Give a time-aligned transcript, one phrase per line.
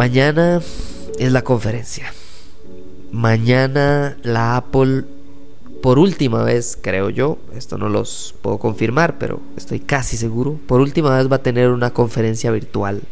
[0.00, 0.62] Mañana
[1.18, 2.10] es la conferencia.
[3.12, 5.04] Mañana la Apple,
[5.82, 10.80] por última vez, creo yo, esto no los puedo confirmar, pero estoy casi seguro, por
[10.80, 13.02] última vez va a tener una conferencia virtual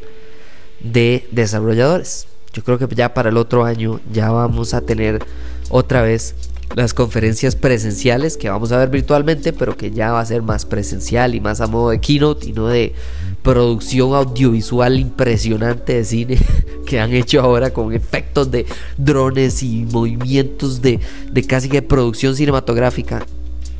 [0.81, 2.27] de desarrolladores.
[2.55, 5.23] Yo creo que ya para el otro año ya vamos a tener
[5.69, 6.37] otra vez
[6.75, 10.65] las conferencias presenciales que vamos a ver virtualmente, pero que ya va a ser más
[10.65, 12.95] presencial y más a modo de keynote y no de
[13.43, 16.39] producción audiovisual impresionante de cine
[16.87, 21.01] que han hecho ahora con efectos de drones y movimientos de,
[21.33, 23.27] de casi que producción cinematográfica.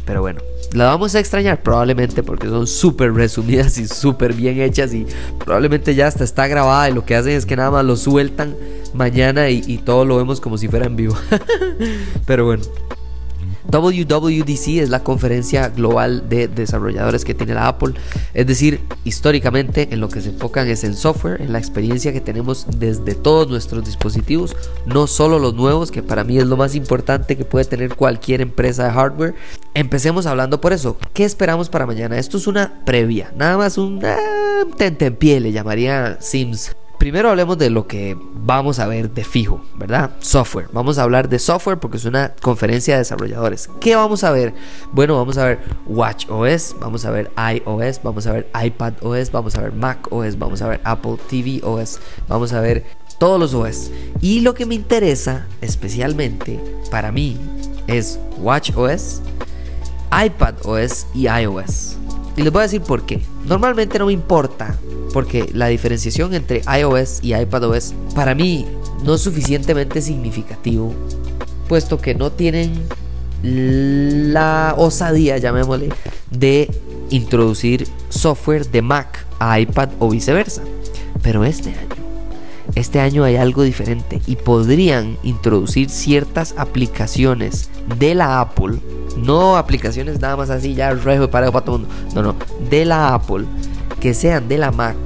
[0.05, 0.41] Pero bueno,
[0.73, 5.07] la vamos a extrañar probablemente porque son súper resumidas y súper bien hechas y
[5.39, 8.55] probablemente ya hasta está grabada y lo que hacen es que nada más lo sueltan
[8.95, 11.17] mañana y, y todo lo vemos como si fuera en vivo.
[12.27, 12.63] Pero bueno.
[13.71, 17.95] WWDC es la conferencia global de desarrolladores que tiene la Apple.
[18.35, 22.21] Es decir, históricamente en lo que se enfocan es en software, en la experiencia que
[22.21, 26.75] tenemos desde todos nuestros dispositivos, no solo los nuevos, que para mí es lo más
[26.75, 29.35] importante que puede tener cualquier empresa de hardware.
[29.75, 30.97] Empecemos hablando por eso.
[31.13, 32.19] ¿Qué esperamos para mañana?
[32.19, 34.03] Esto es una previa, nada más un
[35.19, 36.75] pie le llamaría Sims.
[36.99, 40.11] Primero hablemos de lo que vamos a ver de fijo, ¿verdad?
[40.19, 40.69] Software.
[40.73, 43.71] Vamos a hablar de software porque es una conferencia de desarrolladores.
[43.81, 44.53] ¿Qué vamos a ver?
[44.93, 49.31] Bueno, vamos a ver Watch OS, vamos a ver iOS, vamos a ver iPad OS,
[49.31, 52.85] vamos a ver Mac OS, vamos a ver Apple TV OS, vamos a ver
[53.19, 53.93] todos los OS.
[54.21, 56.59] Y lo que me interesa especialmente
[56.91, 57.39] para mí
[57.87, 59.23] es Watch OS,
[60.11, 61.97] iPad OS y iOS.
[62.39, 63.21] Y les voy a decir por qué.
[63.47, 64.79] Normalmente no me importa
[65.13, 68.65] porque la diferenciación entre iOS y iPadOS para mí
[69.03, 70.95] no es suficientemente significativo,
[71.69, 72.87] puesto que no tienen
[73.43, 75.89] la osadía, llamémosle,
[76.31, 76.71] de
[77.11, 80.63] introducir software de Mac a iPad o viceversa.
[81.23, 81.97] Pero este año,
[82.77, 87.69] este año hay algo diferente y podrían introducir ciertas aplicaciones
[87.99, 88.79] de la Apple,
[89.25, 92.37] no aplicaciones nada más así ya rejo para todo el mundo, no, no,
[92.71, 93.45] de la Apple
[94.01, 94.97] que sean de la Mac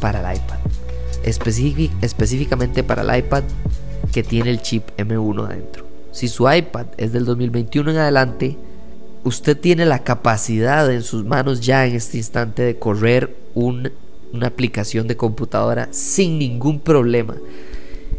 [0.00, 0.58] para el iPad.
[2.02, 3.44] específicamente para el iPad
[4.12, 5.86] que tiene el chip M1 adentro.
[6.12, 8.56] Si su iPad es del 2021 en adelante,
[9.24, 13.90] usted tiene la capacidad en sus manos ya en este instante de correr una
[14.46, 17.36] aplicación de computadora sin ningún problema.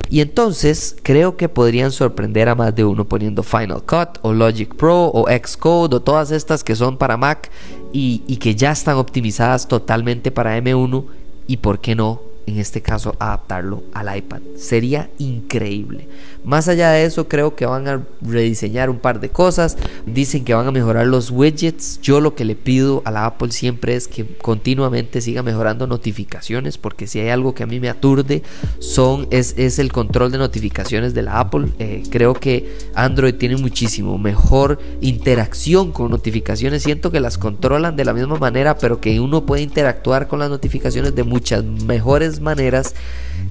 [0.09, 4.73] Y entonces creo que podrían sorprender a más de uno poniendo Final Cut o Logic
[4.73, 7.51] Pro o Xcode o todas estas que son para Mac
[7.93, 11.05] y, que ya están optimizadas totalmente para M1
[11.47, 14.41] y por qué no en este caso adaptarlo al iPad.
[14.57, 16.07] Sería increíble.
[16.43, 19.77] Más allá de eso, creo que van a rediseñar un par de cosas.
[20.05, 21.99] Dicen que van a mejorar los widgets.
[22.01, 26.77] Yo lo que le pido a la Apple siempre es que continuamente siga mejorando notificaciones,
[26.77, 28.41] porque si hay algo que a mí me aturde,
[28.79, 31.67] son, es, es el control de notificaciones de la Apple.
[31.79, 36.83] Eh, creo que Android tiene muchísimo mejor interacción con notificaciones.
[36.83, 40.49] Siento que las controlan de la misma manera, pero que uno puede interactuar con las
[40.49, 42.95] notificaciones de muchas mejores maneras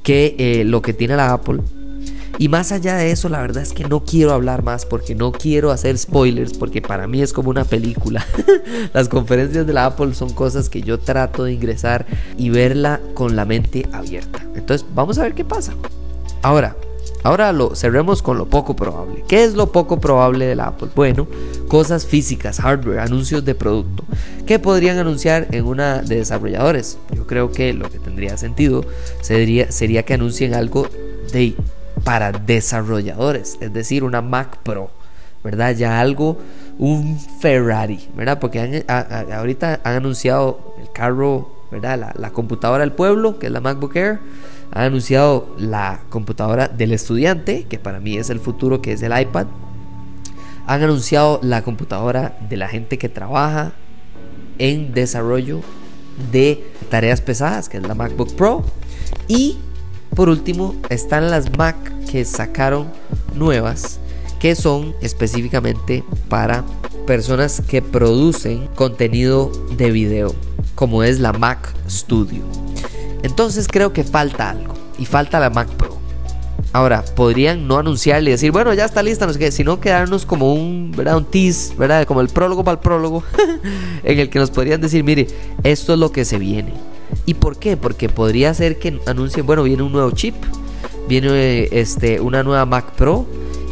[0.02, 1.60] que eh, lo que tiene la Apple.
[2.38, 5.32] Y más allá de eso, la verdad es que no quiero hablar más porque no
[5.32, 8.24] quiero hacer spoilers porque para mí es como una película.
[8.94, 12.06] Las conferencias de la Apple son cosas que yo trato de ingresar
[12.36, 14.40] y verla con la mente abierta.
[14.54, 15.74] Entonces, vamos a ver qué pasa.
[16.42, 16.76] Ahora,
[17.24, 19.24] Ahora lo cerremos con lo poco probable.
[19.26, 20.88] ¿Qué es lo poco probable de la Apple?
[20.94, 21.26] Bueno,
[21.66, 24.04] cosas físicas, hardware, anuncios de producto.
[24.46, 26.96] ¿Qué podrían anunciar en una de desarrolladores?
[27.14, 28.84] Yo creo que lo que tendría sentido
[29.20, 30.86] sería, sería que anuncien algo
[31.32, 31.54] de
[32.08, 34.90] para desarrolladores, es decir, una Mac Pro,
[35.44, 35.76] ¿verdad?
[35.76, 36.38] Ya algo,
[36.78, 38.38] un Ferrari, ¿verdad?
[38.40, 38.82] Porque
[39.30, 41.98] ahorita han anunciado el carro, ¿verdad?
[41.98, 44.20] La, la, computadora del pueblo, que es la MacBook Air.
[44.72, 49.12] Han anunciado la computadora del estudiante, que para mí es el futuro, que es el
[49.12, 49.48] iPad.
[50.66, 53.72] Han anunciado la computadora de la gente que trabaja
[54.56, 55.60] en desarrollo
[56.32, 58.64] de tareas pesadas, que es la MacBook Pro.
[59.28, 59.58] Y
[60.14, 61.76] por último, están las Mac
[62.10, 62.88] que sacaron
[63.34, 64.00] nuevas,
[64.38, 66.64] que son específicamente para
[67.06, 70.34] personas que producen contenido de video,
[70.74, 72.42] como es la Mac Studio.
[73.22, 75.98] Entonces creo que falta algo, y falta la Mac Pro.
[76.72, 80.26] Ahora, podrían no anunciarle y decir, bueno, ya está lista, no sé qué, sino quedarnos
[80.26, 81.16] como un, ¿verdad?
[81.16, 82.04] Un tease, ¿verdad?
[82.04, 83.22] Como el prólogo para el prólogo,
[84.04, 85.28] en el que nos podrían decir, mire,
[85.62, 86.74] esto es lo que se viene.
[87.28, 87.76] ¿Y por qué?
[87.76, 90.34] Porque podría ser que anuncien, bueno, viene un nuevo chip,
[91.08, 93.26] viene este, una nueva Mac Pro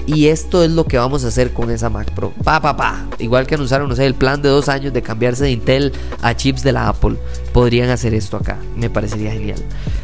[0.05, 2.35] y esto es lo que vamos a hacer con esa Mac Pro.
[2.45, 3.07] Pa, pa, pa.
[3.19, 6.37] Igual que anunciaron, no sé, el plan de dos años de cambiarse de Intel a
[6.37, 7.17] chips de la Apple.
[7.57, 8.59] Podrían hacer esto acá.
[8.77, 9.59] Me parecería genial.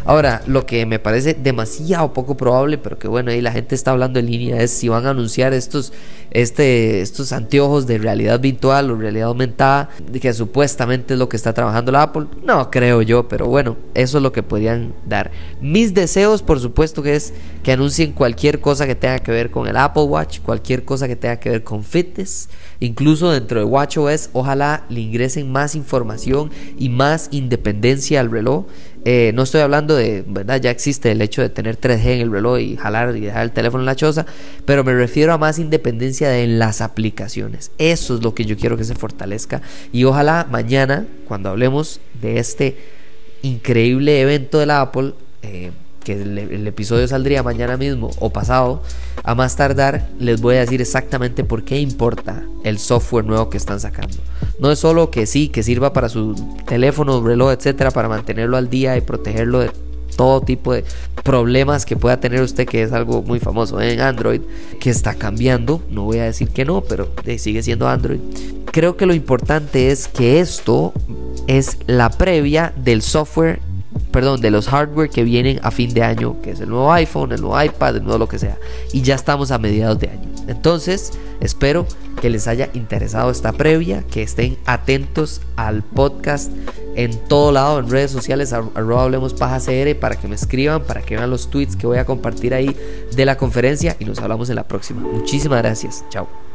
[0.06, 3.90] Ahora, lo que me parece demasiado poco probable, pero que bueno, ahí la gente está
[3.90, 5.92] hablando en línea, es si van a anunciar estos,
[6.30, 11.52] este, estos anteojos de realidad virtual o realidad aumentada, que supuestamente es lo que está
[11.52, 12.24] trabajando la Apple.
[12.42, 15.30] No creo yo, pero bueno, eso es lo que podrían dar.
[15.60, 19.68] Mis deseos, por supuesto, que es que anuncien cualquier cosa que tenga que ver con
[19.68, 22.48] el Apple Watch, cualquier cosa que tenga que ver con fitness,
[22.80, 28.66] incluso dentro de WatchOS, ojalá le ingresen más información y más independencia al reloj.
[29.04, 30.60] Eh, no estoy hablando de, ¿verdad?
[30.60, 33.52] Ya existe el hecho de tener 3G en el reloj y jalar y dejar el
[33.52, 34.26] teléfono en la choza,
[34.64, 37.72] pero me refiero a más independencia de en las aplicaciones.
[37.78, 39.62] Eso es lo que yo quiero que se fortalezca
[39.92, 42.76] y ojalá mañana, cuando hablemos de este
[43.42, 45.72] increíble evento de la Apple, eh,
[46.02, 48.82] que el, episodio saldría mañana mismo o pasado,
[49.22, 53.56] a más tardar les voy a decir exactamente por qué importa el software nuevo que
[53.56, 54.16] están sacando.
[54.58, 56.34] No es solo que sí, que sirva para su
[56.66, 59.70] teléfono, reloj, etcétera, para mantenerlo al día y protegerlo de
[60.16, 60.84] todo tipo de
[61.24, 64.40] problemas que pueda tener usted, que es algo muy famoso en Android,
[64.80, 65.82] que está cambiando.
[65.90, 67.08] No voy a decir que no, pero
[67.38, 68.20] sigue siendo Android.
[68.66, 70.92] Creo que lo importante es que esto
[71.46, 73.60] es la previa del software
[74.12, 77.32] perdón, de los hardware que vienen a fin de año, que es el nuevo iPhone,
[77.32, 78.58] el nuevo iPad, el nuevo lo que sea.
[78.92, 80.28] Y ya estamos a mediados de año.
[80.46, 81.86] Entonces, espero
[82.20, 86.52] que les haya interesado esta previa, que estén atentos al podcast
[86.94, 91.00] en todo lado, en redes sociales, arroba hablemos paja CR, para que me escriban, para
[91.00, 92.76] que vean los tweets que voy a compartir ahí
[93.16, 95.00] de la conferencia y nos hablamos en la próxima.
[95.00, 96.04] Muchísimas gracias.
[96.10, 96.51] Chao.